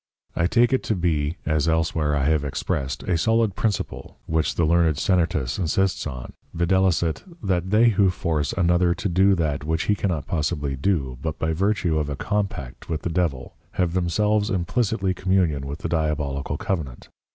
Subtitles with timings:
[0.41, 4.65] _I take it to be (as elsewhere I have expressed) a solid Principle, which the
[4.65, 6.65] Learned Sennertus insists on, viz.
[6.67, 11.53] _That they who force another to do that which he cannot possibly do, but by
[11.53, 17.09] vertue of a Compact with the Devil, have themselves implicitely Communion with the Diabolical Covenant.